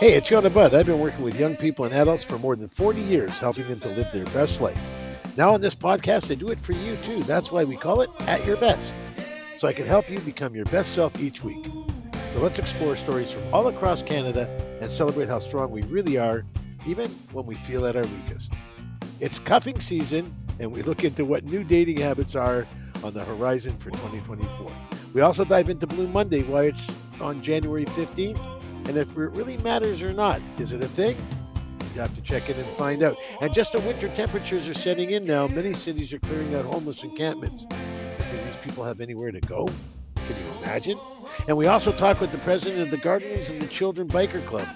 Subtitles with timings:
[0.00, 0.76] Hey, it's Yonah Budd.
[0.76, 3.80] I've been working with young people and adults for more than 40 years, helping them
[3.80, 4.78] to live their best life.
[5.36, 7.24] Now, on this podcast, I do it for you too.
[7.24, 8.94] That's why we call it At Your Best.
[9.56, 11.66] So I can help you become your best self each week.
[12.32, 14.48] So let's explore stories from all across Canada
[14.80, 16.44] and celebrate how strong we really are,
[16.86, 18.54] even when we feel at our weakest.
[19.18, 22.68] It's cuffing season, and we look into what new dating habits are
[23.02, 24.70] on the horizon for 2024.
[25.12, 26.88] We also dive into Blue Monday, why it's
[27.20, 28.57] on January 15th,
[28.88, 30.40] and if it really matters or not.
[30.58, 31.16] Is it a thing?
[31.94, 33.16] You have to check in and find out.
[33.42, 35.46] And just the winter temperatures are setting in now.
[35.46, 37.64] Many cities are clearing out homeless encampments.
[37.64, 39.66] Do these people have anywhere to go?
[40.16, 40.98] Can you imagine?
[41.46, 44.66] And we also talk with the president of the Guardians of the Children Biker Club.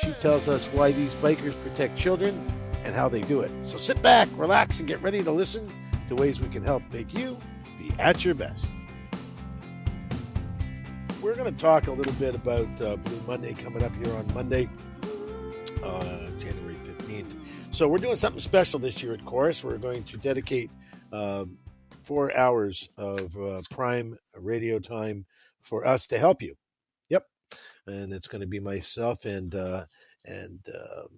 [0.00, 2.46] She tells us why these bikers protect children
[2.84, 3.50] and how they do it.
[3.64, 5.68] So sit back, relax, and get ready to listen
[6.08, 7.36] to ways we can help make you
[7.78, 8.66] be at your best.
[11.20, 14.32] We're going to talk a little bit about uh, Blue Monday coming up here on
[14.34, 14.68] Monday,
[15.82, 17.34] uh, January 15th.
[17.72, 19.64] So, we're doing something special this year at Chorus.
[19.64, 20.70] We're going to dedicate
[21.12, 21.58] um,
[22.04, 25.26] four hours of uh, prime radio time
[25.60, 26.54] for us to help you.
[27.08, 27.26] Yep.
[27.88, 29.86] And it's going to be myself and, uh,
[30.24, 31.08] and, um,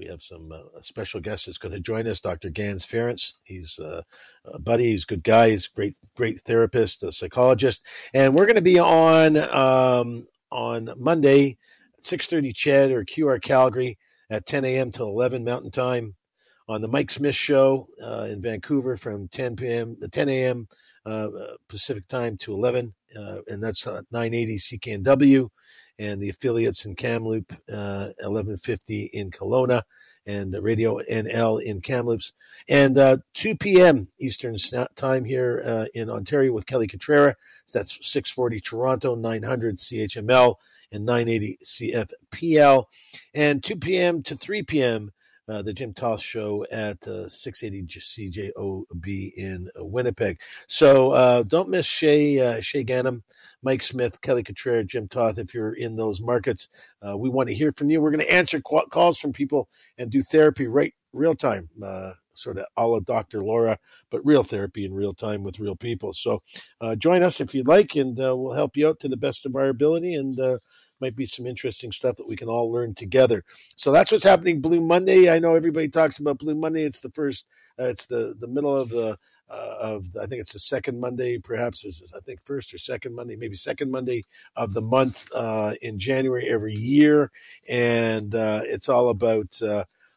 [0.00, 2.48] we have some uh, special guest that's going to join us, Dr.
[2.48, 3.34] Gans Ference.
[3.42, 4.02] He's uh,
[4.46, 4.92] a buddy.
[4.92, 5.50] He's a good guy.
[5.50, 7.82] He's a great, great therapist, a psychologist,
[8.14, 11.58] and we're going to be on um, on Monday,
[12.00, 13.98] six thirty CHED or QR Calgary
[14.30, 14.90] at ten a.m.
[14.90, 16.14] till eleven Mountain Time
[16.66, 19.96] on the Mike Smith Show uh, in Vancouver from ten p.m.
[20.00, 20.66] to ten a.m.
[21.04, 21.28] Uh,
[21.68, 25.50] Pacific Time to eleven, uh, and that's nine eighty CKNW
[26.00, 29.82] and the affiliates in Kamloops, uh, 1150 in Kelowna,
[30.26, 32.32] and Radio NL in Kamloops.
[32.68, 34.08] And uh, 2 p.m.
[34.18, 34.56] Eastern
[34.96, 37.34] Time here uh, in Ontario with Kelly Cutrara.
[37.72, 40.54] That's 640 Toronto, 900 CHML,
[40.90, 42.84] and 980 CFPL.
[43.34, 44.22] And 2 p.m.
[44.22, 45.12] to 3 p.m.
[45.50, 50.38] Uh, the Jim Toth Show at uh, 680 CJOB in Winnipeg.
[50.68, 53.24] So uh, don't miss Shay uh, Shay Ganem,
[53.60, 55.38] Mike Smith, Kelly Cutrara, Jim Toth.
[55.38, 56.68] If you're in those markets,
[57.04, 58.00] uh, we want to hear from you.
[58.00, 59.68] We're going to answer qu- calls from people
[59.98, 63.42] and do therapy right real time, uh, sort of a la Dr.
[63.42, 63.76] Laura,
[64.12, 66.12] but real therapy in real time with real people.
[66.12, 66.42] So
[66.98, 69.68] join us if you'd like, and we'll help you out to the best of our
[69.68, 70.38] ability and
[71.00, 73.44] might be some interesting stuff that we can all learn together.
[73.76, 75.30] So that's what's happening Blue Monday.
[75.30, 76.84] I know everybody talks about Blue Monday.
[76.84, 77.46] It's the first,
[77.78, 79.16] uh, it's the the middle of the
[79.48, 81.84] uh, of I think it's the second Monday, perhaps
[82.14, 84.24] I think first or second Monday, maybe second Monday
[84.56, 87.30] of the month uh, in January every year,
[87.68, 89.60] and uh, it's all about.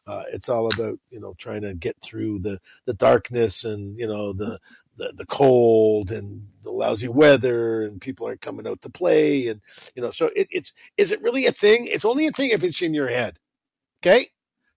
[0.06, 4.06] Uh, it's all about you know trying to get through the the darkness and you
[4.06, 4.58] know the
[4.96, 9.60] the, the cold and the lousy weather and people aren't coming out to play and
[9.94, 11.86] you know so it, it's is it really a thing?
[11.86, 13.38] It's only a thing if it's in your head
[14.04, 14.28] okay?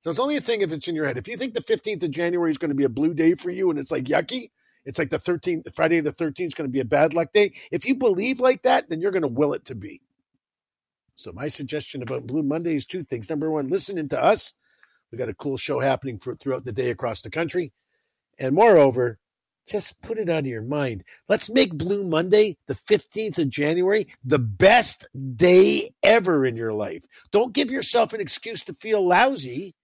[0.01, 1.17] So it's only a thing if it's in your head.
[1.17, 3.51] If you think the 15th of january is going to be a blue day for
[3.51, 4.51] you and it's like yucky
[4.85, 7.53] it's like the 13th friday the 13th is going to be a bad luck day
[7.71, 10.01] if you believe like that then you're going to will it to be.
[11.15, 13.29] So my suggestion about blue monday is two things.
[13.29, 14.53] Number one listening to us
[15.11, 17.71] we got a cool show happening for throughout the day across the country
[18.39, 19.17] and moreover
[19.67, 21.03] just put it out of your mind.
[21.27, 27.03] Let's make Blue Monday, the 15th of January, the best day ever in your life.
[27.31, 29.75] Don't give yourself an excuse to feel lousy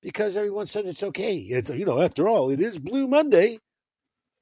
[0.00, 1.36] because everyone says it's okay.
[1.36, 3.58] It's, you know, after all, it is Blue Monday.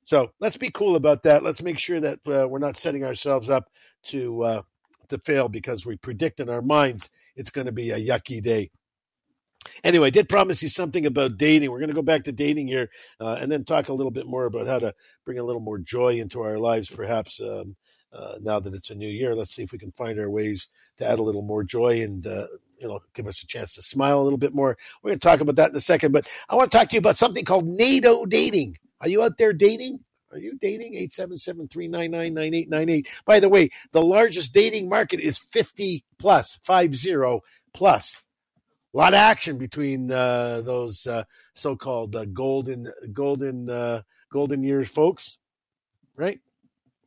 [0.05, 1.43] So let's be cool about that.
[1.43, 3.71] Let's make sure that uh, we're not setting ourselves up
[4.05, 4.63] to uh,
[5.09, 8.71] to fail because we predict in our minds it's going to be a yucky day.
[9.83, 11.71] Anyway, I did promise you something about dating.
[11.71, 14.27] We're going to go back to dating here uh, and then talk a little bit
[14.27, 14.95] more about how to
[15.25, 17.41] bring a little more joy into our lives, perhaps.
[17.41, 17.77] Um,
[18.13, 20.69] uh, now that it's a new year, let's see if we can find our ways
[20.99, 22.47] to add a little more joy and uh,
[22.79, 24.79] you know give us a chance to smile a little bit more.
[25.03, 26.95] We're going to talk about that in a second, but I want to talk to
[26.95, 28.79] you about something called NATO dating.
[29.01, 29.99] Are you out there dating?
[30.31, 30.95] Are you dating?
[30.95, 33.07] 877-399-9898.
[33.25, 37.41] By the way, the largest dating market is 50 plus, 50
[37.73, 38.23] plus
[38.95, 41.25] a lot of action between uh, those uh,
[41.55, 45.39] so-called uh, golden golden uh, golden years folks
[46.17, 46.41] right?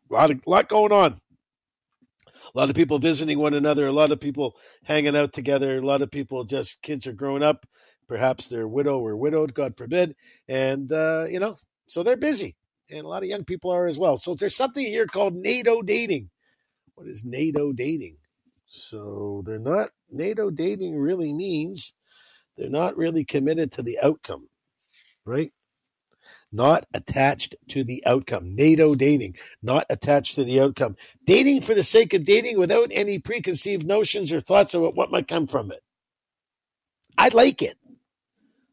[0.10, 1.14] A lot of lot going on.
[1.14, 5.82] A lot of people visiting one another a lot of people hanging out together a
[5.82, 7.66] lot of people just kids are growing up.
[8.08, 10.16] Perhaps they're widow or widowed god forbid.
[10.48, 11.58] And uh, you know
[11.88, 12.56] so they're busy.
[12.90, 14.18] And a lot of young people are as well.
[14.18, 16.30] So there's something here called nato dating.
[16.96, 18.18] What is nato dating?
[18.66, 21.94] So they're not, NATO dating really means
[22.58, 24.48] they're not really committed to the outcome,
[25.26, 25.52] right?
[26.52, 28.56] not attached to the outcome.
[28.56, 30.98] NATO dating, not attached to the outcome.
[31.26, 35.30] Dating for the sake of dating without any preconceived notions or thoughts about what might
[35.30, 35.82] come from it.
[37.18, 37.78] I like it.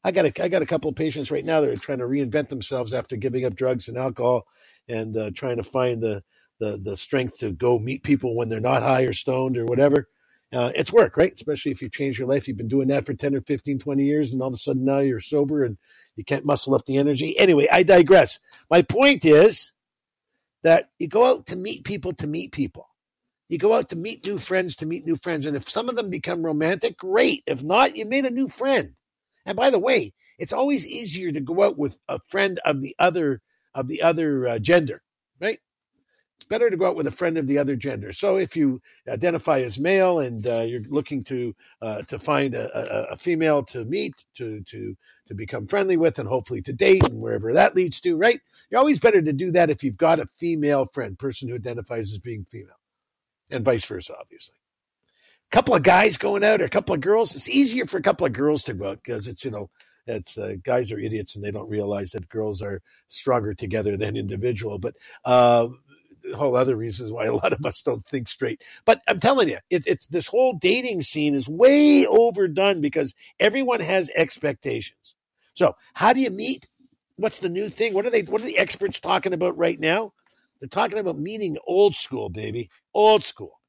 [0.04, 2.04] I got a, I got a couple of patients right now that are trying to
[2.04, 4.46] reinvent themselves after giving up drugs and alcohol
[4.88, 6.22] and uh, trying to find the,
[6.60, 10.08] the the strength to go meet people when they're not high or stoned or whatever.
[10.52, 11.32] Uh, it's work, right?
[11.32, 12.46] Especially if you change your life.
[12.46, 14.84] You've been doing that for 10 or 15, 20 years, and all of a sudden
[14.84, 15.76] now you're sober and
[16.16, 17.36] you can't muscle up the energy.
[17.38, 18.38] Anyway, I digress.
[18.70, 19.72] My point is
[20.62, 22.88] that you go out to meet people to meet people.
[23.48, 25.44] You go out to meet new friends to meet new friends.
[25.44, 27.42] And if some of them become romantic, great.
[27.46, 28.94] If not, you made a new friend.
[29.46, 32.94] And by the way, it's always easier to go out with a friend of the
[32.98, 33.42] other
[33.74, 35.02] of the other uh, gender,
[35.40, 35.58] right?
[36.36, 38.12] It's better to go out with a friend of the other gender.
[38.12, 42.76] So if you identify as male and uh, you're looking to uh, to find a,
[42.76, 44.96] a, a, female to meet, to to
[45.26, 48.40] to become friendly with, and hopefully to date, and wherever that leads to, right?
[48.68, 52.12] You're always better to do that if you've got a female friend, person who identifies
[52.12, 52.80] as being female,
[53.50, 54.56] and vice versa, obviously
[55.50, 57.34] A couple of guys going out or a couple of girls.
[57.34, 59.70] It's easier for a couple of girls to go out because it's, you know,
[60.06, 64.16] it's uh, guys are idiots and they don't realize that girls are stronger together than
[64.16, 64.78] individual.
[64.78, 65.68] But uh,
[66.34, 68.62] whole other reasons why a lot of us don't think straight.
[68.84, 73.80] But I'm telling you, it, it's this whole dating scene is way overdone because everyone
[73.80, 75.16] has expectations.
[75.54, 76.66] So how do you meet?
[77.16, 77.94] What's the new thing?
[77.94, 78.22] What are they?
[78.22, 80.12] What are the experts talking about right now?
[80.60, 83.60] They're talking about meeting old school, baby, old school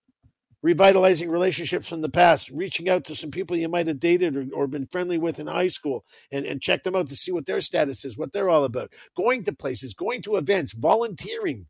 [0.66, 4.48] revitalizing relationships from the past, reaching out to some people you might have dated or,
[4.52, 7.46] or, been friendly with in high school and, and check them out to see what
[7.46, 11.68] their status is, what they're all about, going to places, going to events, volunteering,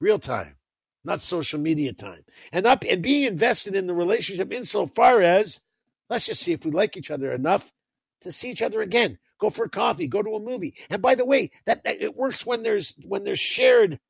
[0.00, 0.56] real time,
[1.04, 5.60] not social media time, and not and being invested in the relationship insofar as
[6.10, 7.72] let's just see if we like each other enough
[8.22, 9.18] to see each other again.
[9.38, 10.74] Go for coffee, go to a movie.
[10.90, 14.00] And by the way, that, that it works when there's when there's shared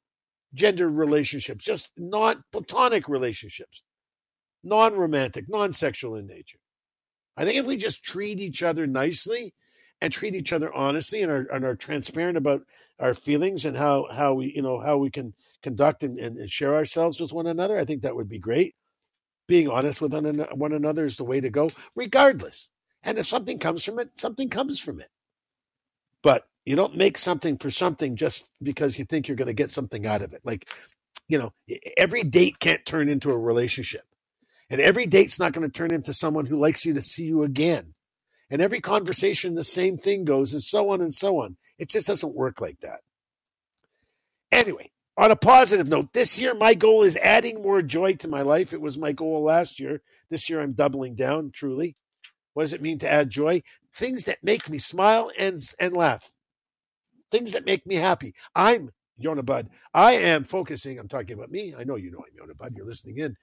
[0.54, 3.82] gender relationships, just non platonic relationships,
[4.64, 6.58] non romantic, non sexual in nature.
[7.36, 9.54] I think if we just treat each other nicely
[10.00, 12.62] and treat each other honestly and are, and are transparent about
[13.00, 16.74] our feelings and how, how we, you know, how we can conduct and, and share
[16.74, 18.74] ourselves with one another, I think that would be great.
[19.48, 22.68] Being honest with one another is the way to go, regardless.
[23.02, 25.08] And if something comes from it, something comes from it.
[26.22, 29.70] But you don't make something for something just because you think you're going to get
[29.70, 30.42] something out of it.
[30.44, 30.68] Like,
[31.28, 31.52] you know,
[31.96, 34.02] every date can't turn into a relationship.
[34.68, 37.44] And every date's not going to turn into someone who likes you to see you
[37.44, 37.94] again.
[38.50, 41.56] And every conversation, the same thing goes, and so on and so on.
[41.78, 43.00] It just doesn't work like that.
[44.50, 48.40] Anyway, on a positive note, this year my goal is adding more joy to my
[48.40, 48.72] life.
[48.72, 50.00] It was my goal last year.
[50.30, 51.96] This year I'm doubling down, truly.
[52.54, 53.62] What does it mean to add joy?
[53.94, 56.32] Things that make me smile and, and laugh
[57.30, 58.34] things that make me happy.
[58.54, 59.68] I'm Yonah Budd.
[59.94, 61.74] I am focusing, I'm talking about me.
[61.76, 62.74] I know you know I'm Yonah Budd.
[62.76, 63.36] You're listening in.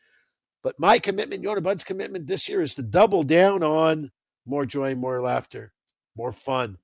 [0.63, 4.11] But my commitment, Yonah Budd's commitment this year is to double down on
[4.45, 5.73] more joy, more laughter,
[6.15, 6.77] more fun,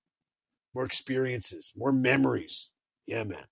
[0.74, 2.72] more experiences, more memories.
[3.08, 3.46] Yeah, man.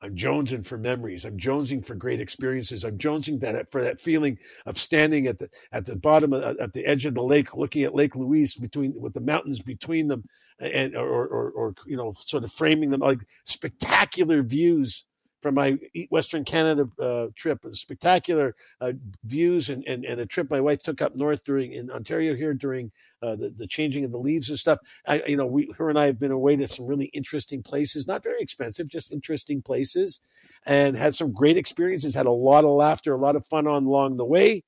[0.00, 1.24] I'm jonesing for memories.
[1.24, 2.84] I'm jonesing for great experiences.
[2.84, 6.42] I'm jonesing that uh, for that feeling of standing at the at the bottom of,
[6.42, 9.60] uh, at the edge of the lake, looking at Lake Louise between with the mountains
[9.60, 10.24] between them,
[10.60, 15.04] and or or, or you know sort of framing them like spectacular views
[15.40, 15.78] from my
[16.10, 17.64] Western Canada uh, trip.
[17.72, 18.92] Spectacular uh,
[19.24, 22.54] views and, and, and a trip my wife took up north during in Ontario here
[22.54, 22.90] during
[23.22, 24.78] uh, the, the changing of the leaves and stuff.
[25.06, 28.06] I, you know, we, her and I have been away to some really interesting places,
[28.06, 30.20] not very expensive, just interesting places,
[30.66, 32.14] and had some great experiences.
[32.14, 34.64] Had a lot of laughter, a lot of fun on along the way.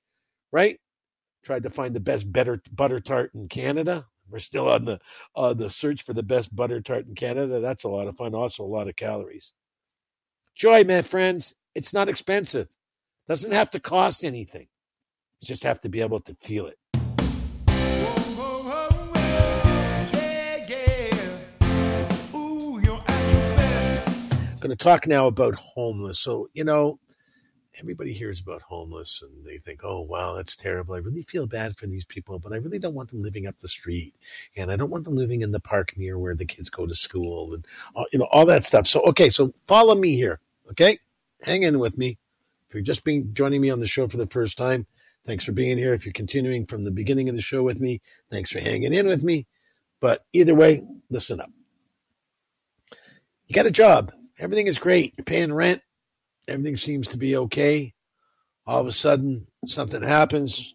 [0.53, 0.79] Right?
[1.45, 4.07] Tried to find the best better butter tart in Canada.
[4.29, 5.01] We're still on the
[5.35, 7.61] on the search for the best butter tart in Canada.
[7.61, 8.35] That's a lot of fun.
[8.35, 9.53] Also, a lot of calories.
[10.55, 12.69] Joy, my friends, it's not expensive.
[13.29, 14.67] Doesn't have to cost anything.
[15.41, 16.77] You just have to be able to feel it.
[24.61, 26.21] going to talk now about homeless.
[26.21, 27.01] So, you know,
[27.81, 30.95] everybody hears about homeless and they think, oh, wow, that's terrible.
[30.95, 33.59] I really feel bad for these people, but I really don't want them living up
[33.59, 34.15] the street.
[34.57, 36.95] And I don't want them living in the park near where the kids go to
[36.95, 38.87] school and, uh, you know, all that stuff.
[38.87, 40.41] So, okay, so follow me here.
[40.71, 40.99] Okay,
[41.43, 42.19] hang in with me.
[42.69, 44.87] If you're just being joining me on the show for the first time,
[45.25, 45.95] thanks for being here.
[45.95, 49.07] If you're continuing from the beginning of the show with me, thanks for hanging in
[49.07, 49.47] with me.
[50.01, 51.51] But either way, listen up.
[53.47, 54.13] You got a job.
[54.39, 55.15] Everything is great.
[55.17, 55.83] You're paying rent.
[56.51, 57.95] Everything seems to be okay.
[58.67, 60.75] All of a sudden, something happens.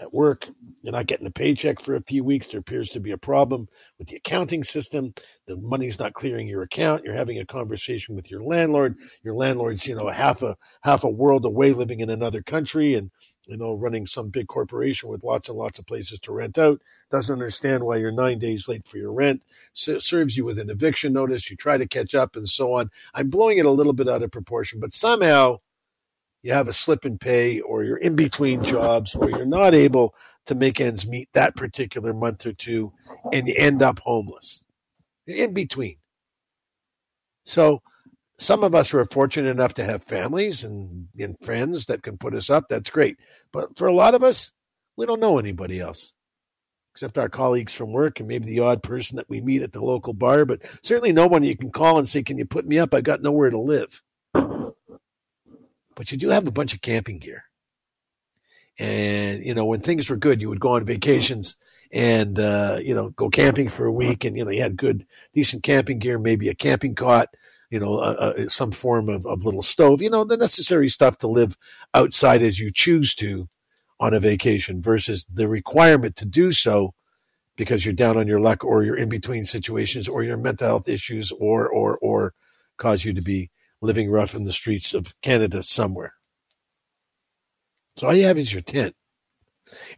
[0.00, 0.48] At work.
[0.82, 2.48] You're not getting a paycheck for a few weeks.
[2.48, 5.14] There appears to be a problem with the accounting system.
[5.46, 7.04] The money's not clearing your account.
[7.04, 8.96] You're having a conversation with your landlord.
[9.22, 13.10] Your landlord's, you know, half a half a world away, living in another country, and
[13.46, 16.82] you know, running some big corporation with lots and lots of places to rent out.
[17.10, 19.44] Doesn't understand why you're nine days late for your rent.
[19.72, 21.48] serves you with an eviction notice.
[21.48, 22.90] You try to catch up, and so on.
[23.14, 25.58] I'm blowing it a little bit out of proportion, but somehow
[26.46, 30.14] you have a slip and pay or you're in between jobs or you're not able
[30.46, 32.92] to make ends meet that particular month or two
[33.32, 34.64] and you end up homeless.
[35.26, 35.96] In between.
[37.46, 37.82] So
[38.38, 42.32] some of us are fortunate enough to have families and, and friends that can put
[42.32, 42.68] us up.
[42.68, 43.16] That's great.
[43.52, 44.52] But for a lot of us,
[44.96, 46.14] we don't know anybody else
[46.92, 49.84] except our colleagues from work and maybe the odd person that we meet at the
[49.84, 52.78] local bar, but certainly no one you can call and say, Can you put me
[52.78, 52.94] up?
[52.94, 54.00] I've got nowhere to live
[55.96, 57.44] but you do have a bunch of camping gear.
[58.78, 61.56] And, you know, when things were good, you would go on vacations
[61.90, 64.24] and, uh, you know, go camping for a week.
[64.24, 67.28] And, you know, you had good, decent camping gear, maybe a camping cot,
[67.70, 71.26] you know, uh, some form of, of little stove, you know, the necessary stuff to
[71.26, 71.56] live
[71.94, 73.48] outside as you choose to
[73.98, 76.92] on a vacation versus the requirement to do so
[77.56, 80.88] because you're down on your luck or you're in between situations or your mental health
[80.90, 82.34] issues or, or, or
[82.76, 83.50] cause you to be
[83.80, 86.14] living rough in the streets of Canada somewhere.
[87.96, 88.94] So all you have is your tent.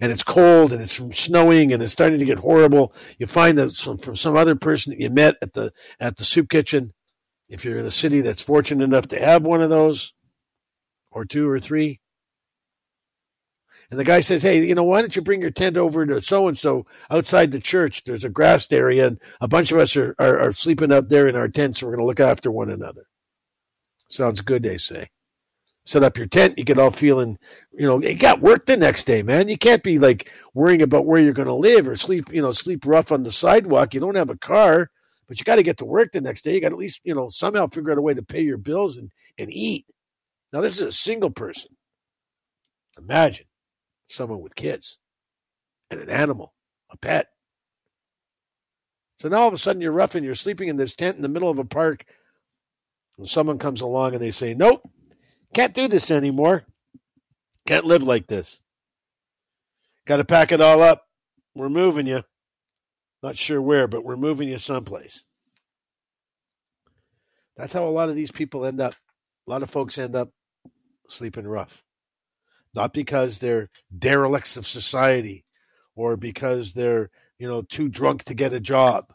[0.00, 2.94] And it's cold and it's snowing and it's starting to get horrible.
[3.18, 6.25] You find that some, from some other person that you met at the at the
[6.25, 6.94] soup kitchen,
[7.50, 10.14] if you're in a city that's fortunate enough to have one of those,
[11.11, 12.00] or two or three.
[13.90, 16.20] And the guy says, Hey, you know, why don't you bring your tent over to
[16.20, 18.04] so and so outside the church?
[18.04, 21.26] There's a grassed area, and a bunch of us are, are, are sleeping up there
[21.26, 23.04] in our tents, we're going to look after one another.
[24.08, 25.08] Sounds good, they say.
[25.84, 27.38] Set up your tent, you get all feeling,
[27.72, 29.48] you know, you got work the next day, man.
[29.48, 32.52] You can't be like worrying about where you're going to live or sleep, you know,
[32.52, 33.94] sleep rough on the sidewalk.
[33.94, 34.90] You don't have a car,
[35.26, 36.54] but you got to get to work the next day.
[36.54, 38.58] You got to at least, you know, somehow figure out a way to pay your
[38.58, 39.86] bills and, and eat.
[40.52, 41.70] Now, this is a single person.
[42.98, 43.46] Imagine
[44.08, 44.98] someone with kids
[45.90, 46.52] and an animal,
[46.90, 47.28] a pet.
[49.18, 51.22] So now all of a sudden you're rough and you're sleeping in this tent in
[51.22, 52.04] the middle of a park
[53.25, 54.88] someone comes along and they say, Nope,
[55.54, 56.64] can't do this anymore.
[57.66, 58.60] Can't live like this.
[60.06, 61.04] Got to pack it all up.
[61.54, 62.22] We're moving you.
[63.22, 65.25] Not sure where, but we're moving you someplace.
[67.56, 68.94] That's how a lot of these people end up.
[69.46, 70.30] A lot of folks end up
[71.08, 71.82] sleeping rough.
[72.75, 75.44] Not because they're derelicts of society
[75.96, 79.12] or because they're, you know, too drunk to get a job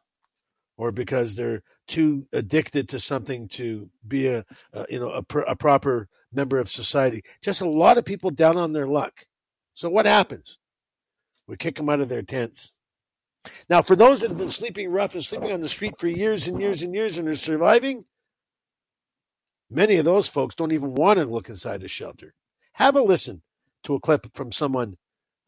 [0.77, 5.39] or because they're too addicted to something to be a, a you know a, pr-
[5.41, 7.21] a proper member of society.
[7.41, 9.25] Just a lot of people down on their luck.
[9.75, 10.57] So what happens?
[11.47, 12.75] We kick them out of their tents.
[13.69, 16.47] Now, for those that have been sleeping rough and sleeping on the street for years
[16.47, 18.05] and years and years and are surviving,
[19.69, 22.33] many of those folks don't even want to look inside a shelter.
[22.73, 23.41] Have a listen
[23.83, 24.97] to a clip from someone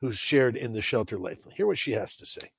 [0.01, 1.39] who's shared in the shelter life.
[1.55, 2.51] Hear what she has to say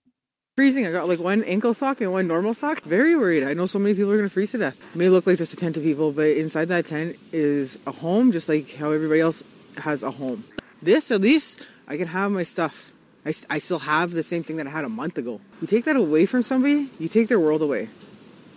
[0.57, 0.87] freezing.
[0.87, 2.83] I got like one ankle sock and one normal sock.
[2.83, 3.45] Very worried.
[3.45, 4.79] I know so many people are going to freeze to death.
[4.95, 7.93] It may look like just a tent to people, but inside that tent is a
[7.93, 9.45] home, just like how everybody else
[9.77, 10.45] has a home.
[10.81, 12.93] This, at least, I can have my stuff.
[13.27, 15.41] I, I still have the same thing that I had a month ago.
[15.61, 17.91] You take that away from somebody, you take their world away.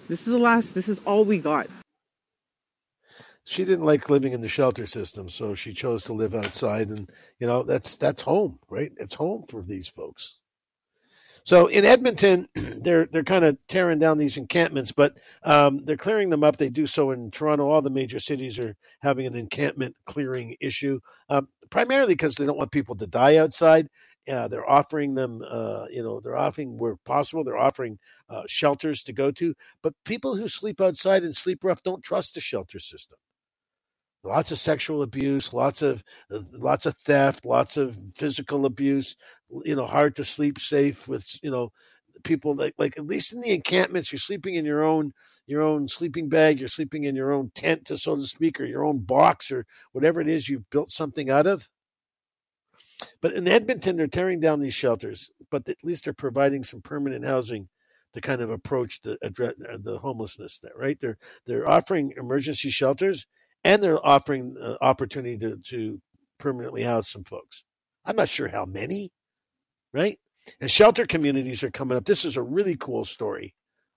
[0.07, 1.67] This is the last, this is all we got.
[3.43, 6.89] She didn't like living in the shelter system, so she chose to live outside.
[6.89, 8.91] And, you know, that's that's home, right?
[8.97, 10.37] It's home for these folks.
[11.49, 16.29] So in Edmonton, they're they're kind of tearing down these encampments, but um, they're clearing
[16.29, 16.57] them up.
[16.57, 17.67] They do so in Toronto.
[17.67, 22.59] All the major cities are having an encampment clearing issue, um, primarily because they don't
[22.59, 23.87] want people to die outside.
[24.31, 27.43] Uh, they're offering them, uh, you know, they're offering where possible.
[27.43, 27.97] They're offering
[28.29, 32.35] uh, shelters to go to, but people who sleep outside and sleep rough don't trust
[32.35, 33.17] the shelter system
[34.23, 39.15] lots of sexual abuse, lots of uh, lots of theft, lots of physical abuse.
[39.63, 41.71] You know, hard to sleep safe with you know
[42.23, 45.13] people like like at least in the encampments, you're sleeping in your own
[45.47, 48.65] your own sleeping bag, you're sleeping in your own tent, to so to speak, or
[48.65, 51.67] your own box or whatever it is you've built something out of.
[53.21, 57.25] But in Edmonton, they're tearing down these shelters, but at least they're providing some permanent
[57.25, 57.67] housing
[58.13, 60.99] to kind of approach the address uh, the homelessness there, right?
[60.99, 63.25] They're they're offering emergency shelters
[63.63, 66.01] and they're offering the opportunity to, to
[66.39, 67.63] permanently house some folks.
[68.05, 69.11] I'm not sure how many,
[69.93, 70.17] right?
[70.61, 72.05] And shelter communities are coming up.
[72.05, 73.53] This is a really cool story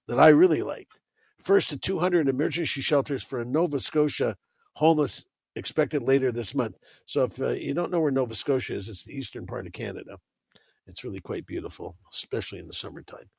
[0.09, 0.99] that I really liked.
[1.41, 4.37] First to 200 emergency shelters for Nova Scotia
[4.75, 5.25] homeless
[5.57, 6.77] expected later this month.
[7.07, 9.73] So if uh, you don't know where Nova Scotia is, it's the eastern part of
[9.73, 10.17] Canada.
[10.87, 13.31] It's really quite beautiful, especially in the summertime.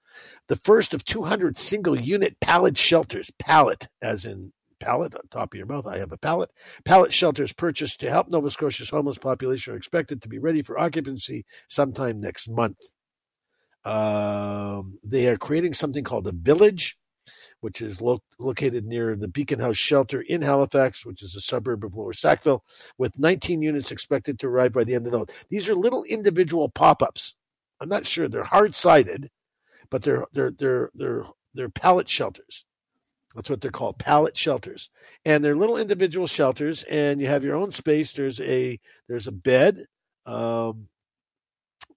[0.48, 5.58] The first of 200 single unit pallet shelters, pallet as in palate on top of
[5.58, 5.88] your mouth.
[5.88, 6.52] I have a palate.
[6.86, 10.78] Pallet shelters purchased to help Nova Scotia's homeless population are expected to be ready for
[10.78, 12.78] occupancy sometime next month.
[13.86, 16.98] Um, they are creating something called a village
[17.62, 21.86] which is lo- located near the Beacon House shelter in Halifax, which is a suburb
[21.86, 22.62] of Lower Sackville,
[22.98, 25.46] with 19 units expected to arrive by the end of the month.
[25.50, 27.36] These are little individual pop-ups.
[27.80, 29.30] I'm not sure they're hard-sided,
[29.90, 31.24] but they're they're they're they're
[31.54, 32.66] they're pallet shelters.
[33.36, 34.90] That's what they're called, pallet shelters.
[35.26, 38.14] And they're little individual shelters, and you have your own space.
[38.14, 39.86] There's a there's a bed.
[40.26, 40.88] Um,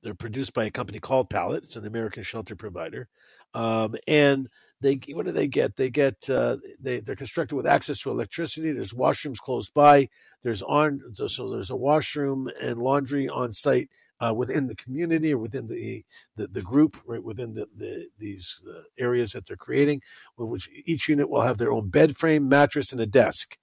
[0.02, 1.64] they're produced by a company called Pallet.
[1.64, 3.08] It's an American shelter provider,
[3.54, 4.48] um, and
[4.80, 5.76] they what do they get?
[5.76, 8.72] They get uh, they they're constructed with access to electricity.
[8.72, 10.08] There's washrooms close by.
[10.42, 13.90] There's on so there's a washroom and laundry on site
[14.20, 16.04] uh, within the community or within the
[16.36, 20.00] the, the group, right within the, the these uh, areas that they're creating.
[20.36, 23.56] Which each unit will have their own bed frame, mattress, and a desk.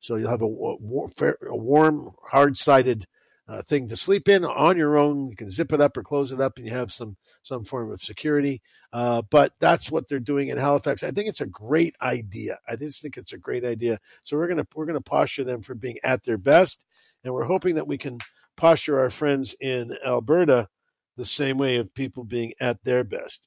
[0.00, 3.06] So you'll have a, a, warm, hard-sided
[3.48, 5.30] uh, thing to sleep in on your own.
[5.30, 7.90] You can zip it up or close it up, and you have some some form
[7.90, 8.62] of security.
[8.92, 11.02] Uh, but that's what they're doing in Halifax.
[11.02, 12.58] I think it's a great idea.
[12.68, 13.98] I just think it's a great idea.
[14.22, 16.84] So we're gonna we're gonna posture them for being at their best,
[17.22, 18.18] and we're hoping that we can
[18.56, 20.68] posture our friends in Alberta
[21.16, 23.46] the same way of people being at their best.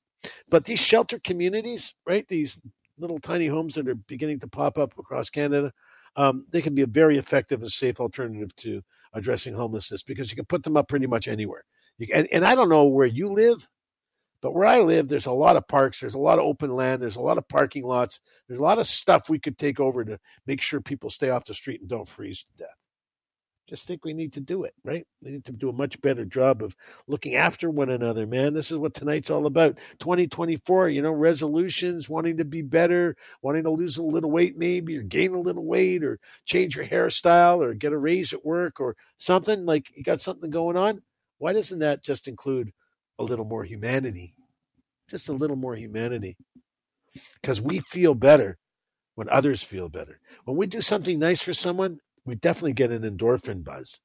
[0.50, 2.28] But these shelter communities, right?
[2.28, 2.60] These
[2.98, 5.72] little tiny homes that are beginning to pop up across Canada,
[6.16, 8.82] um, they can be a very effective and safe alternative to
[9.14, 11.64] addressing homelessness because you can put them up pretty much anywhere.
[11.98, 13.68] You, and, and I don't know where you live,
[14.42, 17.02] but where I live, there's a lot of parks, there's a lot of open land,
[17.02, 20.04] there's a lot of parking lots, there's a lot of stuff we could take over
[20.06, 22.76] to make sure people stay off the street and don't freeze to death.
[23.68, 25.06] Just think we need to do it, right?
[25.22, 26.76] We need to do a much better job of
[27.08, 28.54] looking after one another, man.
[28.54, 29.78] This is what tonight's all about.
[30.00, 34.98] 2024, you know, resolutions, wanting to be better, wanting to lose a little weight, maybe,
[34.98, 38.80] or gain a little weight, or change your hairstyle, or get a raise at work,
[38.80, 41.02] or something like you got something going on.
[41.40, 42.72] Why doesn't that just include
[43.20, 44.34] a little more humanity.
[45.10, 46.38] Just a little more humanity.
[47.42, 48.58] Because we feel better
[49.16, 50.20] when others feel better.
[50.46, 54.00] When we do something nice for someone, we definitely get an endorphin buzz.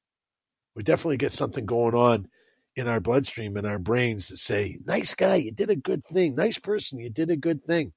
[0.75, 2.27] We definitely get something going on
[2.75, 6.33] in our bloodstream and our brains that say, nice guy, you did a good thing.
[6.33, 7.93] Nice person, you did a good thing.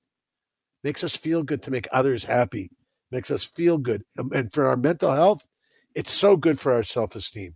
[0.83, 2.71] Makes us feel good to make others happy.
[3.11, 4.03] Makes us feel good.
[4.19, 5.47] Um, and for our mental health,
[5.95, 7.55] it's so good for our self esteem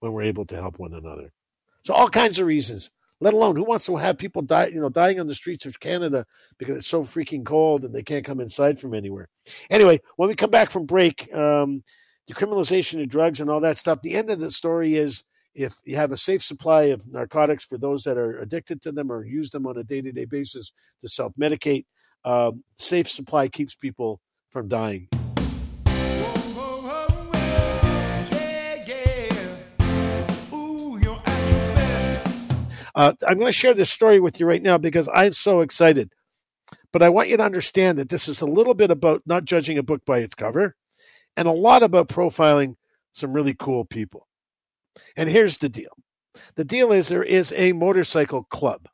[0.00, 1.32] when we're able to help one another.
[1.84, 4.88] So all kinds of reasons let alone who wants to have people die, you know,
[4.88, 6.24] dying on the streets of Canada
[6.58, 9.28] because it's so freaking cold and they can't come inside from anywhere.
[9.70, 11.82] Anyway, when we come back from break, um,
[12.28, 14.02] decriminalization of drugs and all that stuff.
[14.02, 17.78] The end of the story is if you have a safe supply of narcotics for
[17.78, 20.72] those that are addicted to them or use them on a day to day basis
[21.00, 21.86] to self medicate,
[22.24, 25.08] um, safe supply keeps people from dying.
[32.94, 36.12] Uh, I'm going to share this story with you right now because I'm so excited.
[36.92, 39.78] But I want you to understand that this is a little bit about not judging
[39.78, 40.74] a book by its cover
[41.36, 42.74] and a lot about profiling
[43.12, 44.26] some really cool people.
[45.16, 45.90] And here's the deal
[46.56, 48.88] the deal is there is a motorcycle club.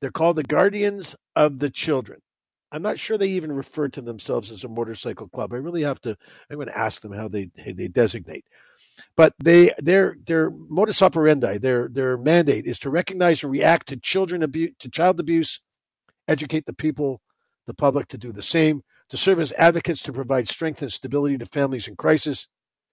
[0.00, 2.20] They're called the Guardians of the Children.
[2.72, 5.52] I'm not sure they even refer to themselves as a motorcycle club.
[5.52, 6.16] I really have to.
[6.50, 8.44] I'm going to ask them how they how they designate.
[9.16, 13.96] But they their their modus operandi, their their mandate is to recognize and react to
[13.96, 15.60] children abuse to child abuse,
[16.26, 17.20] educate the people,
[17.66, 18.82] the public to do the same,
[19.14, 22.48] to serve as advocates to provide strength and stability to families in crisis,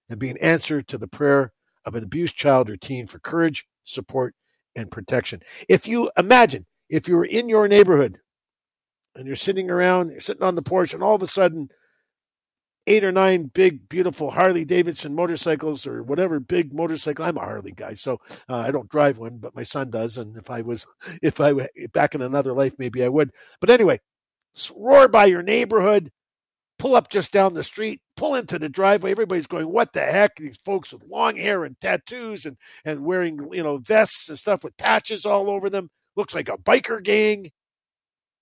[0.08, 1.52] and be an answer to the prayer
[1.84, 4.36] of an abused child or teen for courage, support,
[4.76, 5.42] and protection.
[5.68, 8.20] If you imagine if you were in your neighborhood
[9.16, 11.70] and you're sitting around, you're sitting on the porch, and all of a sudden
[12.86, 17.26] eight or nine big, beautiful Harley Davidson motorcycles or whatever big motorcycle.
[17.26, 20.18] I'm a Harley guy, so uh, I don't drive one, but my son does.
[20.18, 20.86] And if I was,
[21.24, 23.32] if I were back in another life, maybe I would.
[23.60, 24.00] But anyway,
[24.76, 26.12] roar by your neighborhood,
[26.80, 29.12] pull up just down the street, pull into the driveway.
[29.12, 33.40] Everybody's going, "What the heck?" These folks with long hair and tattoos and and wearing
[33.54, 35.90] you know vests and stuff with patches all over them.
[36.16, 37.52] Looks like a biker gang.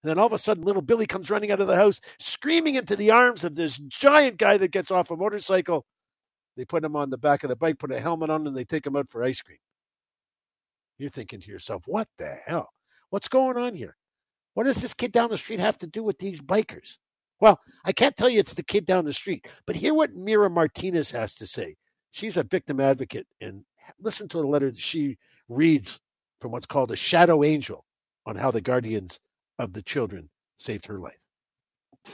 [0.03, 2.75] And then all of a sudden, little Billy comes running out of the house, screaming
[2.75, 5.85] into the arms of this giant guy that gets off a motorcycle.
[6.55, 8.63] They put him on the back of the bike, put a helmet on, and they
[8.63, 9.57] take him out for ice cream.
[10.97, 12.69] You're thinking to yourself, what the hell?
[13.09, 13.95] What's going on here?
[14.59, 16.97] What does this kid down the street have to do with these bikers?
[17.39, 20.49] Well, I can't tell you it's the kid down the street, but hear what Mira
[20.49, 21.77] Martinez has to say.
[22.11, 23.63] She's a victim advocate, and
[24.01, 25.17] listen to the letter that she
[25.47, 25.97] reads
[26.41, 27.85] from what's called a shadow angel
[28.25, 29.17] on how the guardians
[29.59, 31.21] of the children saved her life.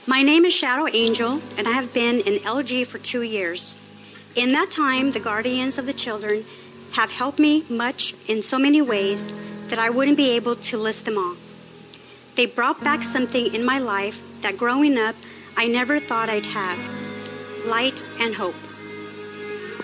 [0.06, 3.76] My name is Shadow Angel, and I have been in LG for two years.
[4.36, 6.44] In that time, the guardians of the children
[6.92, 9.26] have helped me much in so many ways
[9.66, 11.34] that I wouldn't be able to list them all.
[12.36, 15.16] They brought back something in my life that growing up
[15.56, 16.78] I never thought I'd have
[17.64, 18.54] light and hope.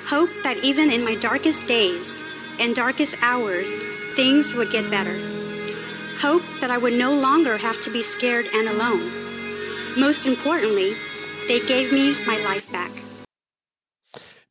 [0.04, 2.18] Hope that even in my darkest days
[2.60, 3.74] and darkest hours,
[4.16, 5.18] things would get better.
[6.20, 9.10] Hope that I would no longer have to be scared and alone.
[9.98, 10.94] Most importantly,
[11.48, 12.92] they gave me my life back.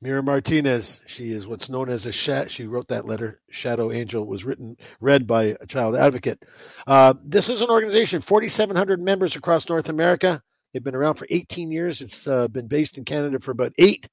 [0.03, 2.49] Mira Martinez, she is what's known as a shat.
[2.49, 3.39] She wrote that letter.
[3.51, 6.43] Shadow Angel was written, read by a child advocate.
[6.87, 10.41] Uh, this is an organization, 4,700 members across North America.
[10.73, 12.01] They've been around for 18 years.
[12.01, 14.07] It's uh, been based in Canada for about eight.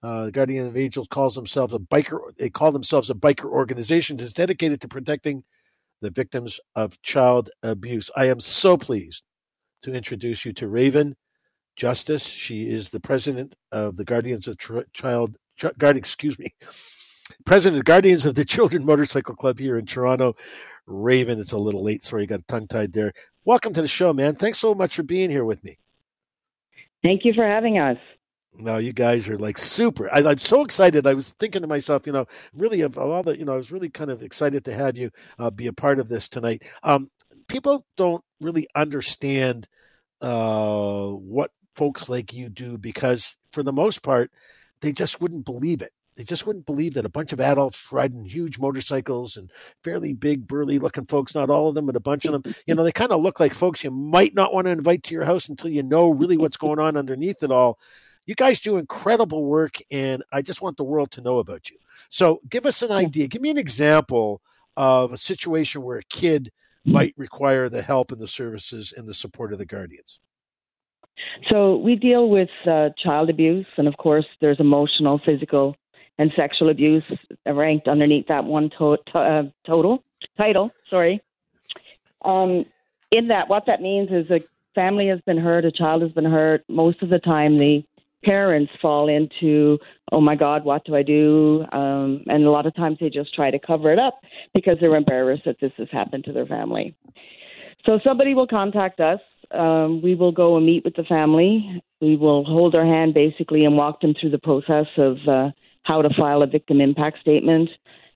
[0.00, 2.20] Uh, the Guardian of Angels calls themselves a biker.
[2.38, 5.42] They call themselves a biker organization It's dedicated to protecting
[6.02, 8.10] the victims of child abuse.
[8.14, 9.24] I am so pleased
[9.82, 11.14] to introduce you to Rayven
[11.76, 12.26] Justice.
[12.26, 15.96] She is the president of the Guardians of Tr- Child Ch- Guard.
[15.96, 16.48] Excuse me,
[17.44, 20.34] president of Guardians of the Children Motorcycle Club here in Toronto.
[20.88, 22.04] Rayven, it's a little late.
[22.04, 23.12] Sorry, you got tongue tied there.
[23.44, 24.36] Welcome to the show, man.
[24.36, 25.78] Thanks so much for being here with me.
[27.02, 27.98] Thank you for having us.
[28.58, 30.12] No, you guys are like super.
[30.12, 31.06] I, am so excited.
[31.06, 33.56] I was thinking to myself, you know, really of, of, all the, you know, I
[33.56, 36.62] was really kind of excited to have you uh, be a part of this tonight.
[36.82, 37.10] Um,
[37.48, 39.68] people don't really understand
[40.20, 44.30] uh, what folks like you do because, for the most part,
[44.80, 45.92] they just wouldn't believe it.
[46.16, 49.50] They just wouldn't believe that a bunch of adults riding huge motorcycles and
[49.84, 52.74] fairly big, burly looking folks, not all of them, but a bunch of them, you
[52.74, 55.24] know, they kind of look like folks you might not want to invite to your
[55.24, 57.78] house until you know really what's going on underneath it all
[58.26, 61.78] you guys do incredible work, and I just want the world to know about you.
[62.10, 63.28] So, give us an idea.
[63.28, 64.42] Give me an example
[64.76, 66.52] of a situation where a kid
[66.84, 66.92] hmm.
[66.92, 70.20] might require the help and the services and the support of the guardians.
[71.50, 75.76] So, we deal with uh, child abuse, and of course, there's emotional, physical,
[76.18, 77.04] and sexual abuse
[77.46, 80.02] ranked underneath that one to- to- uh, total
[80.36, 80.72] title.
[80.88, 81.20] Sorry.
[82.24, 82.66] Um,
[83.10, 84.40] in that, what that means is a
[84.74, 86.64] family has been hurt, a child has been hurt.
[86.68, 87.84] Most of the time, the
[88.24, 89.78] parents fall into,
[90.10, 91.64] oh my God, what do I do?
[91.72, 94.20] Um, and a lot of times they just try to cover it up
[94.54, 96.94] because they're embarrassed that this has happened to their family.
[97.84, 99.20] So somebody will contact us.
[99.52, 101.82] Um, we will go and meet with the family.
[102.00, 105.50] We will hold their hand basically and walk them through the process of uh,
[105.82, 107.70] how to file a victim impact statement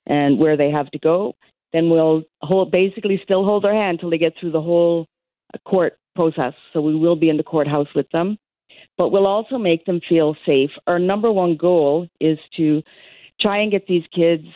[0.07, 1.35] and where they have to go.
[1.73, 5.07] Then we'll hold, basically still hold their hand until they get through the whole
[5.65, 6.55] court process.
[6.73, 8.39] So we will be in the courthouse with them
[9.01, 10.71] but we'll also make them feel safe.
[10.87, 12.83] Our number one goal is to
[13.41, 14.47] try and get these kids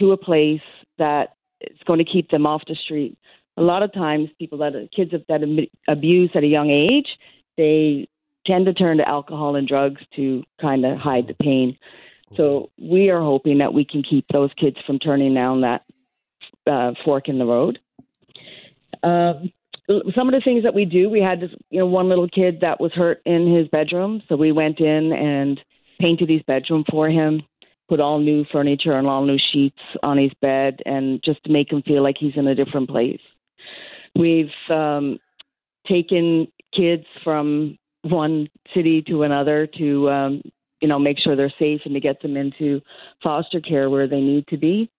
[0.00, 0.60] to a place
[0.98, 3.16] that is going to keep them off the street.
[3.56, 7.18] A lot of times, people that kids that abuse at a young age,
[7.56, 8.08] they
[8.46, 11.78] tend to turn to alcohol and drugs to kind of hide the pain.
[12.36, 15.84] So we are hoping that we can keep those kids from turning down that
[16.66, 17.78] uh, fork in the road.
[19.02, 19.52] Um,
[20.14, 22.62] some of the things that we do, we had this, you know, one little kid
[22.62, 25.60] that was hurt in his bedroom, so we went in and
[26.00, 27.42] painted his bedroom for him,
[27.88, 31.70] put all new furniture and all new sheets on his bed, and just to make
[31.70, 33.20] him feel like he's in a different place.
[34.16, 35.18] We've um,
[35.86, 40.42] taken kids from one city to another to, um,
[40.80, 42.80] you know, make sure they're safe and to get them into
[43.22, 44.90] foster care where they need to be.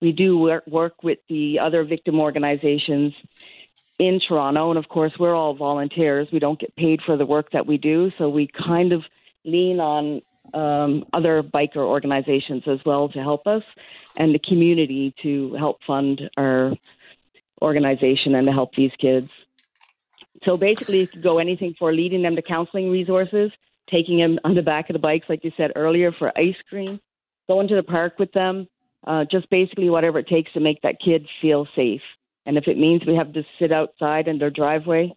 [0.00, 3.14] We do work, work with the other victim organizations
[3.98, 4.70] in Toronto.
[4.70, 6.28] And of course, we're all volunteers.
[6.32, 8.10] We don't get paid for the work that we do.
[8.18, 9.04] So we kind of
[9.44, 10.22] lean on
[10.54, 13.62] um, other biker organizations as well to help us
[14.16, 16.72] and the community to help fund our
[17.62, 19.32] organization and to help these kids.
[20.44, 23.50] So basically, it could go anything for leading them to counseling resources,
[23.90, 27.00] taking them on the back of the bikes, like you said earlier, for ice cream,
[27.48, 28.66] going to the park with them,
[29.06, 32.02] uh, just basically whatever it takes to make that kid feel safe.
[32.46, 35.12] And if it means we have to sit outside in their driveway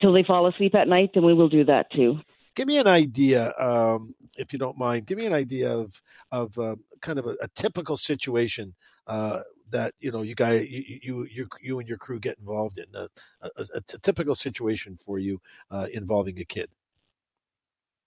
[0.00, 2.20] till they fall asleep at night, then we will do that too.
[2.54, 5.06] Give me an idea, um, if you don't mind.
[5.06, 8.74] Give me an idea of of uh, kind of a, a typical situation
[9.08, 12.78] uh, that you know you guys you, you you you and your crew get involved
[12.78, 13.08] in a,
[13.42, 16.68] a, a typical situation for you uh, involving a kid.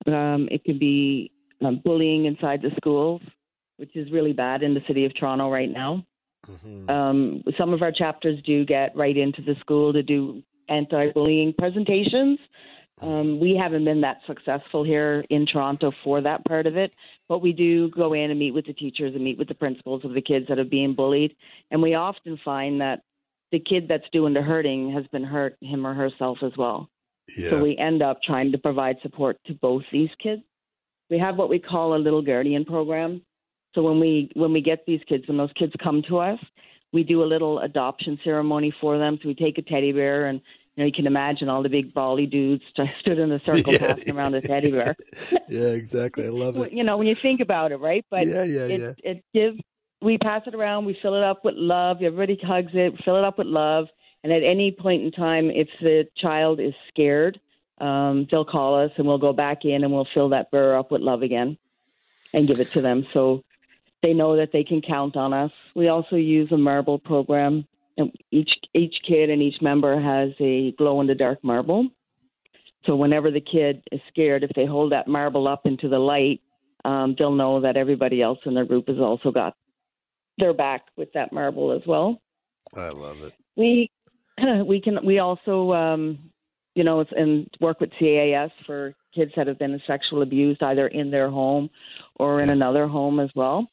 [0.06, 1.32] Um, it could be
[1.63, 3.22] um, bullying inside the schools,
[3.78, 6.06] which is really bad in the city of Toronto right now.
[6.48, 6.89] Mm-hmm.
[6.89, 12.39] Um, some of our chapters do get right into the school to do anti-bullying presentations.
[13.02, 16.93] Um, we haven't been that successful here in Toronto for that part of it,
[17.30, 20.06] but we do go in and meet with the teachers and meet with the principals
[20.06, 21.36] of the kids that are being bullied.
[21.72, 23.02] And we often find that
[23.52, 26.90] the kid that's doing the hurting has been hurt him or herself as well.
[27.38, 27.52] Yeah.
[27.52, 30.42] So we end up trying to provide support to both these kids.
[31.10, 33.22] We have what we call a little guardian program.
[33.76, 36.40] So when we when we get these kids, when those kids come to us,
[36.94, 39.20] we do a little adoption ceremony for them.
[39.22, 40.42] So we take a teddy bear and
[40.78, 42.63] you know, you can imagine all the big bally dudes
[43.02, 43.96] stood in a circle Yeah.
[43.96, 44.96] passing around a teddy bear.
[45.50, 46.26] yeah, exactly.
[46.26, 46.72] I love it.
[46.72, 48.06] you know, when you think about it, right?
[48.12, 49.12] But yeah, yeah, it, yeah.
[49.12, 49.60] it gives
[50.02, 53.24] we pass it around we fill it up with love everybody hugs it fill it
[53.24, 53.88] up with love
[54.24, 57.40] and at any point in time if the child is scared
[57.80, 60.92] um, they'll call us and we'll go back in and we'll fill that burr up
[60.92, 61.58] with love again
[62.34, 63.44] and give it to them so
[64.04, 67.66] they know that they can count on us we also use a marble program
[68.32, 71.88] each each kid and each member has a glow in the dark marble
[72.86, 76.42] so whenever the kid is scared if they hold that marble up into the light
[76.86, 79.56] um, they'll know that everybody else in their group has also got
[80.38, 82.22] their back with that marble as well.
[82.76, 83.34] I love it.
[83.56, 83.92] We
[84.66, 86.20] we can we also um,
[86.76, 90.88] you know it's- and work with CAS for kids that have been sexually abused either
[90.88, 91.70] in their home
[92.18, 93.68] or in another home as well.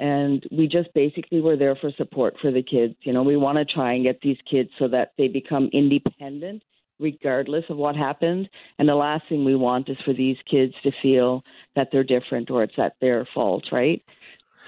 [0.00, 2.96] And we just basically were there for support for the kids.
[3.02, 6.62] You know, we want to try and get these kids so that they become independent
[7.00, 8.48] regardless of what happened.
[8.78, 11.42] And the last thing we want is for these kids to feel
[11.76, 14.02] that they're different or it's at their fault, right?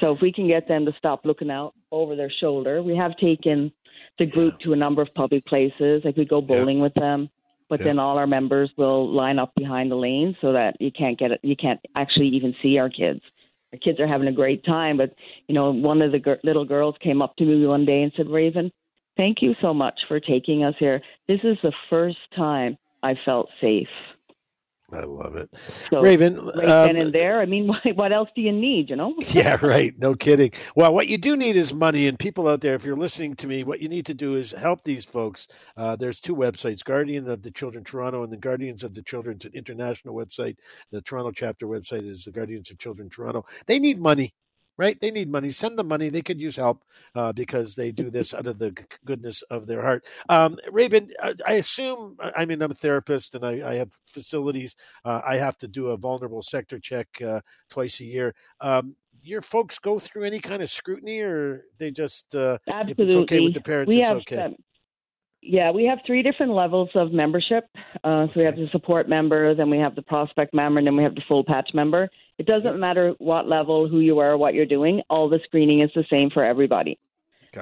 [0.01, 3.17] So if we can get them to stop looking out over their shoulder, we have
[3.17, 3.73] taken
[4.19, 6.03] the group to a number of public places.
[6.05, 7.31] Like we go bowling with them,
[7.69, 7.87] but Yeah.
[7.87, 11.31] then all our members will line up behind the lane so that you can't get
[11.33, 11.41] it.
[11.43, 13.23] You can't actually even see our kids.
[13.73, 15.15] Our kids are having a great time, but
[15.49, 18.13] you know, one of the gir- little girls came up to me one day and
[18.17, 18.71] said, "Rayven,
[19.17, 21.03] thank you so much for taking us here.
[21.27, 23.89] This is the first time I felt safe."
[24.93, 25.51] I love it.
[25.91, 27.41] So Rayven, right um, then and there.
[27.41, 28.89] I mean, what, what else do you need?
[28.89, 29.15] You know?
[29.29, 29.99] yeah, right.
[29.99, 30.53] No kidding.
[30.77, 32.07] Well, what you do need is money.
[32.07, 34.53] And people out there, if you're listening to me, what you need to do is
[34.53, 35.49] help these folks.
[35.77, 39.45] Uh, there's two websites Guardian of the Children Toronto and the Guardians of the Children's
[39.47, 40.57] international website.
[40.93, 43.45] The Toronto chapter website is the Guardians of Children Toronto.
[43.67, 44.35] They need money.
[44.79, 45.51] Right, they need money.
[45.51, 46.11] Send them money.
[46.11, 46.85] They could use help
[47.15, 50.05] uh, because they do this out of the goodness of their heart.
[50.29, 52.17] Um, Rayven, I, I assume.
[52.21, 54.77] I mean, I'm a therapist and I, I have facilities.
[55.05, 58.35] Uh, I have to do a vulnerable sector check uh, twice a year.
[58.61, 63.17] Um, your folks go through any kind of scrutiny, or they just uh, if it's
[63.17, 64.55] okay with the parents, we it's okay.
[65.43, 67.65] yeah, we have three different levels of membership.
[68.05, 70.97] Uh, so we have the support member, then we have the prospect member, and then
[70.97, 72.09] we have the full patch member.
[72.39, 75.03] It doesn't matter what level, who you are, what you're doing.
[75.09, 76.99] All the screening is the same for everybody.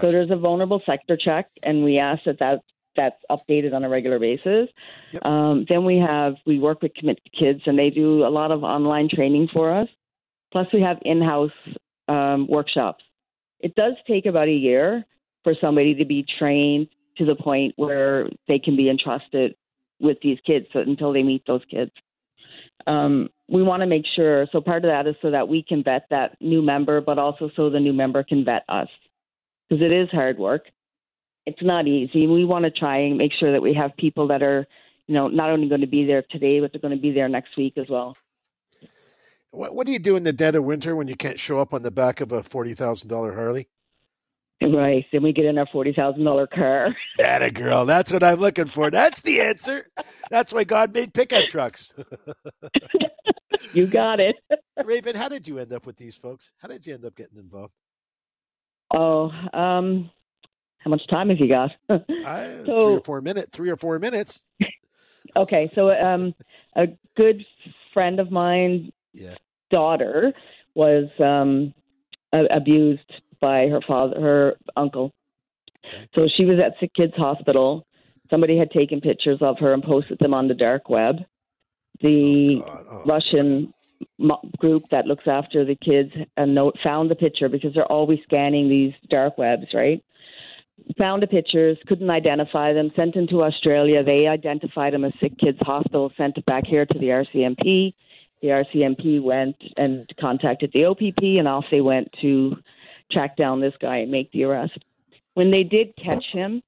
[0.00, 2.62] So there's a vulnerable sector check, and we ask that, that
[2.96, 4.68] that's updated on a regular basis.
[5.12, 5.24] Yep.
[5.24, 8.64] Um, then we have we work with Commit Kids, and they do a lot of
[8.64, 9.86] online training for us.
[10.52, 11.52] Plus, we have in-house
[12.08, 13.04] um, workshops.
[13.60, 15.04] It does take about a year
[15.42, 19.54] for somebody to be trained to the point where they can be entrusted
[20.00, 21.92] with these kids so, until they meet those kids.
[22.86, 24.46] Um, we want to make sure.
[24.52, 27.50] So part of that is so that we can vet that new member, but also
[27.56, 28.88] so the new member can vet us
[29.68, 30.62] because it is hard work.
[31.46, 32.26] It's not easy.
[32.26, 34.66] We want to try and make sure that we have people that are,
[35.06, 37.28] you know, not only going to be there today, but they're going to be there
[37.28, 38.16] next week as well.
[39.50, 41.74] What, what do you do in the dead of winter when you can't show up
[41.74, 43.68] on the back of a forty thousand dollar Harley?
[44.62, 45.04] Right.
[45.12, 46.96] Then we get in our forty thousand dollar car.
[47.18, 47.84] That a girl.
[47.84, 48.90] That's what I'm looking for.
[48.90, 49.86] That's the answer.
[50.30, 51.94] That's why God made pickup trucks.
[53.72, 54.36] you got it.
[54.80, 56.50] Rayven, how did you end up with these folks?
[56.58, 57.72] How did you end up getting involved?
[58.92, 60.10] Oh, um,
[60.78, 61.70] how much time have you got?
[61.88, 63.48] I, three or four minutes.
[63.52, 64.44] Three or four minutes.
[65.36, 66.34] okay, so um,
[66.76, 66.86] a
[67.16, 67.44] good
[67.92, 69.34] friend of mine, Yeah.
[69.70, 70.32] daughter,
[70.74, 71.72] was um,
[72.50, 75.12] abused by her father, her uncle.
[75.86, 76.08] Okay.
[76.14, 77.86] So she was at Sick Kids Hospital.
[78.30, 81.16] Somebody had taken pictures of her and posted them on the dark web.
[82.00, 83.02] The oh, God, oh.
[83.06, 83.72] Russian
[84.58, 88.68] group that looks after the kids and note found the picture because they're always scanning
[88.68, 90.04] these dark webs, right?
[90.98, 94.02] Found the pictures, couldn't identify them, sent them to Australia.
[94.02, 97.94] They identified them as Sick Kids Hospital, sent it back here to the RCMP.
[98.42, 102.58] The RCMP went and contacted the OPP, and off they went to
[103.10, 104.78] track down this guy and make the arrest.
[105.34, 106.62] When they did catch him,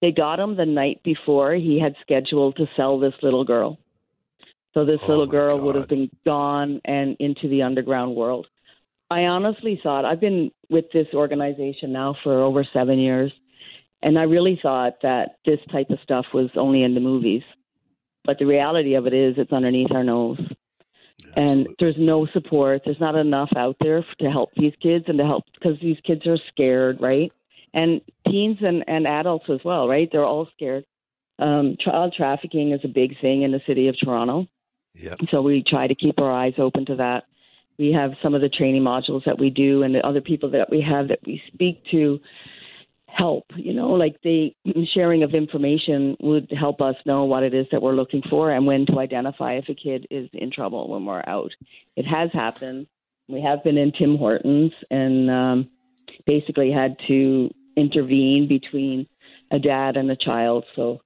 [0.00, 3.78] they got him the night before he had scheduled to sell this little girl.
[4.76, 8.46] So this Oh, little girl would have been gone and into the underground world.
[9.08, 13.32] I honestly thought I've been with this organization now for over seven years,
[14.02, 17.42] and I really thought that this type of stuff was only in the movies.
[18.26, 20.40] But the reality of it is, it's underneath our nose.
[21.36, 22.82] And there's no support.
[22.84, 26.26] There's not enough out there to help these kids and to help because these kids
[26.26, 27.32] are scared, right?
[27.72, 30.08] And teens and, and adults as well, right?
[30.12, 30.84] They're all scared.
[31.38, 34.46] Um, child trafficking is a big thing in the city of Toronto.
[34.98, 35.18] Yep.
[35.30, 37.24] So we try to keep our eyes open to that.
[37.78, 40.70] We have some of the training modules that we do, and the other people that
[40.70, 42.20] we have that we speak to
[43.06, 43.44] help.
[43.54, 44.54] You know, like the
[44.94, 48.66] sharing of information would help us know what it is that we're looking for and
[48.66, 51.52] when to identify if a kid is in trouble when we're out.
[51.96, 52.86] It has happened.
[53.28, 55.70] We have been in Tim Hortons and um,
[56.26, 59.06] basically had to intervene between
[59.50, 60.64] a dad and a child.
[60.74, 61.00] So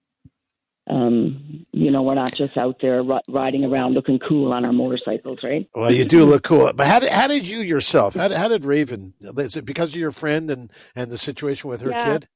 [0.87, 1.67] um,
[2.01, 5.69] know, we're not just out there r- riding around looking cool on our motorcycles, right?
[5.75, 6.73] Well, you do look cool.
[6.73, 8.15] But how did, how did you yourself?
[8.15, 9.13] How did, how did Rayven?
[9.39, 12.05] Is it because of your friend and, and the situation with her Yeah.
[12.13, 12.29] kid?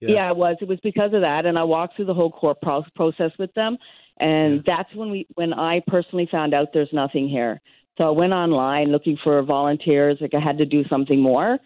[0.00, 0.10] Yeah.
[0.10, 0.30] Yeah.
[0.30, 0.56] it was.
[0.60, 3.52] It was because of that, and I walked through the whole court pro- process with
[3.54, 3.76] them,
[4.18, 7.60] and that's when we, when I personally found out there's nothing here.
[7.98, 10.16] So I went online looking for volunteers.
[10.20, 11.58] Like I had to do something more,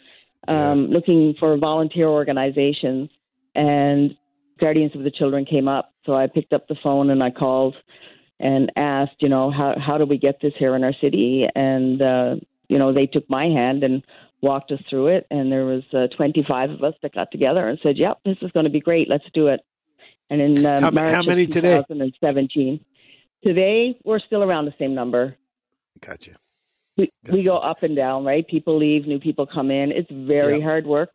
[0.49, 3.09] um, looking for volunteer organizations,
[3.55, 4.17] and
[4.59, 5.94] Guardians of the Children came up.
[6.07, 7.77] So I picked up the phone and I called
[8.41, 11.47] and asked, you know, how how do we get this here in our city?
[11.55, 12.37] And uh,
[12.69, 14.05] you know, they took my hand and
[14.41, 15.27] walked us through it.
[15.31, 18.51] And there was uh, 25 of us that got together and said, "Yep, this is
[18.53, 19.09] going to be great.
[19.09, 19.61] Let's do it."
[20.31, 21.77] And in uh, How ma- March how many today?
[21.89, 22.81] 2017,
[23.43, 25.37] today we're still around the same number.
[26.01, 26.33] Gotcha.
[26.97, 28.47] We, we go up and down, right?
[28.47, 29.91] People leave, new people come in.
[29.91, 30.65] It's very Yeah.
[30.65, 31.11] hard work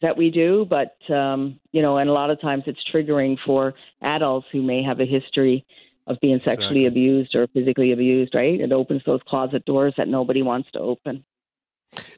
[0.00, 3.74] that we do, but um, you know, and a lot of times it's triggering for
[4.02, 5.64] adults who may have a history
[6.06, 6.86] of being sexually Exactly.
[6.86, 8.60] abused or physically abused, right?
[8.60, 11.24] It opens those closet doors that nobody wants to open.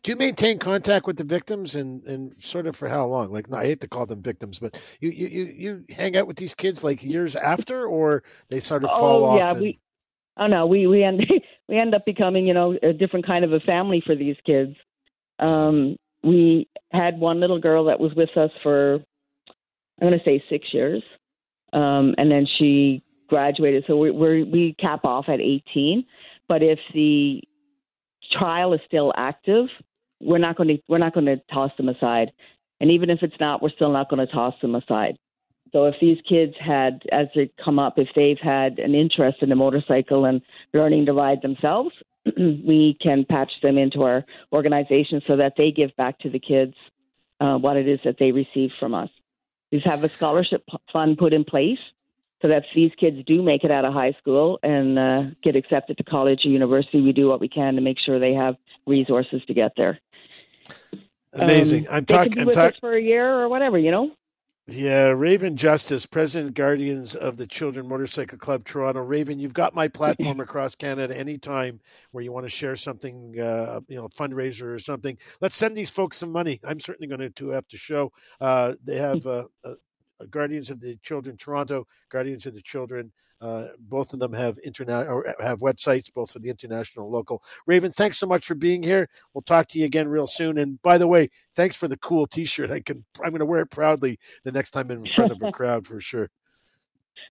[0.03, 3.31] Do you maintain contact with the victims and, and sort of for how long?
[3.31, 6.27] Like, no, I hate to call them victims, but you, you, you, you hang out
[6.27, 9.39] with these kids like years after, or they sort of fall oh off?
[9.39, 9.79] yeah, and- we.
[10.37, 11.21] Oh no, we we end
[11.69, 14.75] we end up becoming you know a different kind of a family for these kids.
[15.39, 18.95] Um, we had one little girl that was with us for
[20.01, 21.03] I'm going to say six years,
[21.73, 23.85] um, and then she graduated.
[23.87, 26.05] So we we cap off at 18.
[26.49, 27.43] But if the
[28.39, 29.67] trial is still active,
[30.21, 32.33] we're not going to we're not going to toss them aside.
[32.81, 35.17] And even if it's not, we're still not going to toss them aside.
[35.73, 39.53] So if these kids had, as they come up, if they've had an interest in
[39.53, 40.41] a motorcycle and
[40.75, 41.91] learning to ride themselves,
[42.37, 46.75] we can patch them into our organization so that they give back to the kids
[47.41, 49.09] uh, what it is that they receive from us.
[49.73, 51.79] We have a scholarship fund put in place
[52.43, 55.57] so that if these kids do make it out of high school and uh, get
[55.57, 58.57] accepted to college or university, we do what we can to make sure they have
[58.87, 59.99] resources to get there.
[61.35, 61.87] Amazing.
[61.89, 62.39] Um, I'm talking.
[62.39, 62.75] I'm with talking.
[62.75, 64.11] us for a year or whatever, you know.
[64.71, 69.05] Yeah, Rayven Justice, President Guardians of the Children Motorcycle Club Toronto.
[69.05, 71.81] Rayven, you've got my platform across Canada anytime
[72.13, 75.19] where you want to share something, uh, you know, fundraiser or something.
[75.41, 76.61] Let's send these folks some money.
[76.63, 78.13] I'm certainly going to have to show.
[78.41, 79.75] Uh, they have uh, uh,
[80.31, 83.11] Guardians of the Children Toronto, Guardians of the Children.
[83.41, 87.43] Uh, both of them have internet or have websites, both for the international and local.
[87.69, 89.09] Rayven, thanks so much for being here.
[89.33, 90.59] We'll talk to you again real soon.
[90.59, 92.71] And by the way, thanks for the cool T-shirt.
[92.71, 95.43] I can I'm going to wear it proudly the next time I'm in front of
[95.43, 96.31] a crowd for sure.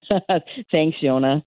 [0.71, 1.43] Thanks, Jonah.